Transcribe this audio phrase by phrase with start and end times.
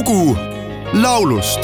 [0.00, 0.36] lugu
[0.94, 1.62] laulust.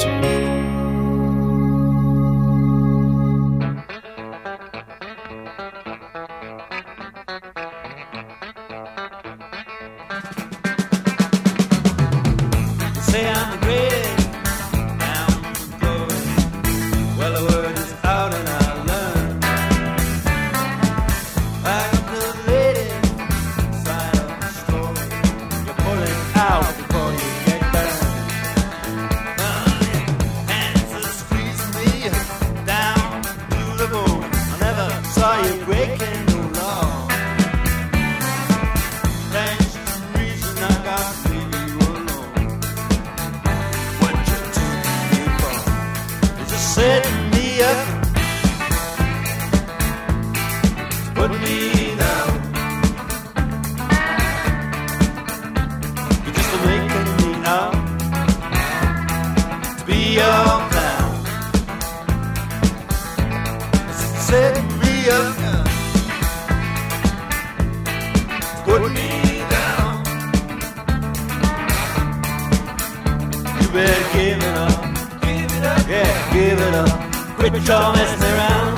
[13.09, 13.66] Say I'm
[46.77, 47.87] setting me up,
[51.15, 52.31] put me down.
[56.23, 57.73] You're just making me out
[59.79, 61.15] to be your clown.
[64.29, 65.35] Setting me up,
[68.65, 69.09] put me
[69.55, 69.93] down.
[73.59, 74.86] You better give it up.
[75.87, 76.89] Yeah, give it up.
[77.37, 78.76] Quit your messing around.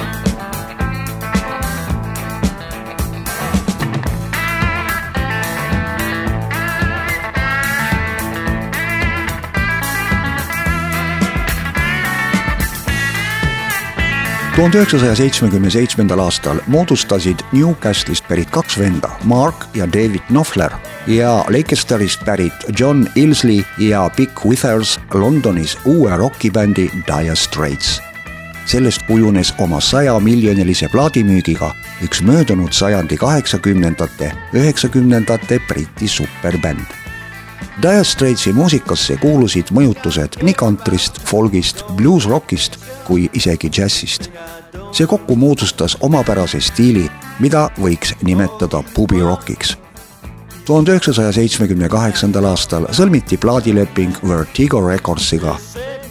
[14.60, 20.72] Tuhande üheksasaja seitsmekümne seitsmendal aastal moodustasid Newcastle'ist pärit kaks venda, Mark ja David Knopfler
[21.08, 28.02] ja Leicesterist pärit John Ilsley ja Dick Withers Londonis uue rokibändi Dire Straits.
[28.66, 31.72] sellest kujunes oma sajamiljonilise plaadimüügiga
[32.04, 37.00] üks möödunud sajandi kaheksakümnendate, üheksakümnendate Briti superbänd
[37.82, 42.76] Dire Straitsi muusikasse kuulusid mõjutused nii kantrist, folgist, bluusrockist
[43.08, 44.28] kui isegi džässist.
[44.92, 49.78] See kokku moodustas omapärase stiili, mida võiks nimetada pubirockiks.
[50.66, 55.56] tuhande üheksasaja seitsmekümne kaheksandal aastal sõlmiti plaadileping Vertigo Recordsiga.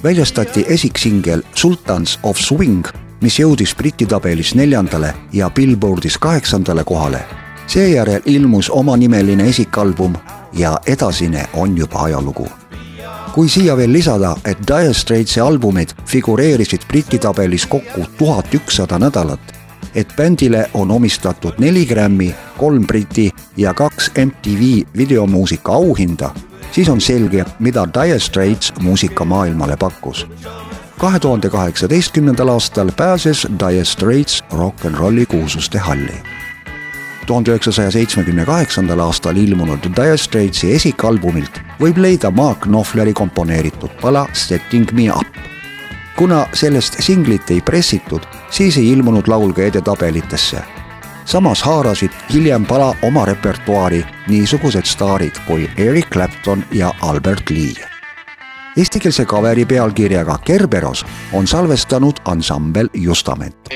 [0.05, 2.87] väljastati esiksingel Sultans of Swing,
[3.21, 7.21] mis jõudis Briti tabelis neljandale ja Billboardis kaheksandale kohale.
[7.67, 10.15] seejärel ilmus omanimeline esikalbum
[10.53, 12.58] ja edasine on juba ajalugu.
[13.39, 19.53] Kui siia veel lisada, et Dire Straitsi albumid figureerisid Briti tabelis kokku tuhat ükssada nädalat,
[19.95, 26.31] et bändile on omistatud neli Grammy, kolm Briti ja kaks MTV videomuusika auhinda,
[26.73, 30.27] siis on selge, mida Dire Straits muusikamaailmale pakkus.
[30.99, 36.38] kahe tuhande kaheksateistkümnendal aastal pääses Dire Straits rock n rolli kuulsuste halli
[37.29, 44.25] tuhande üheksasaja seitsmekümne kaheksandal aastal ilmunud Dire Straitsi esikalbumilt võib leida Mark Knopfleri komponeeritud pala
[44.33, 45.37] Setting me up.
[46.17, 50.63] kuna sellest singlit ei pressitud, siis ei ilmunud laul ka edetabelitesse.
[51.25, 57.89] samas haarasid hiljem pala oma repertuaari niisugused staarid kui Eric Clapton ja Albert Lee
[58.77, 63.69] eestikeelse kaveri pealkirjaga Kerberos on salvestanud ansambel Justament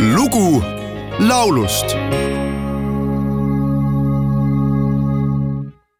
[0.00, 0.62] lugu
[1.18, 1.96] laulust.